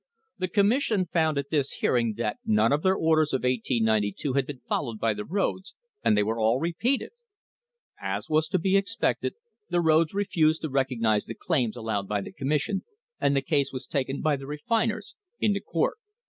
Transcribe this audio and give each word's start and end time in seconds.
The 0.39 0.47
Commission 0.47 1.05
found 1.05 1.37
at 1.37 1.51
this 1.51 1.73
hearing 1.73 2.15
that 2.17 2.39
none 2.43 2.71
of 2.71 2.81
their 2.81 2.95
orders 2.95 3.33
of 3.33 3.43
1892 3.43 4.33
had 4.33 4.47
been 4.47 4.61
followed 4.67 4.97
by 4.99 5.13
the 5.13 5.23
roads 5.25 5.75
and 6.03 6.17
they 6.17 6.23
were 6.23 6.39
all 6.39 6.59
repeated. 6.59 7.11
As 8.01 8.27
was 8.27 8.47
to 8.47 8.57
be 8.57 8.75
expected, 8.75 9.35
the 9.69 9.79
roads 9.79 10.15
refused 10.15 10.63
to 10.63 10.69
recognise 10.71 11.25
the 11.25 11.35
claims 11.35 11.77
allowed 11.77 12.07
by 12.07 12.21
the 12.21 12.33
Commission, 12.33 12.83
and 13.19 13.35
the 13.35 13.43
case 13.43 13.71
was 13.71 13.85
taken 13.85 14.21
by 14.23 14.35
the 14.37 14.47
refiners 14.47 15.13
into 15.39 15.59
court. 15.61 15.99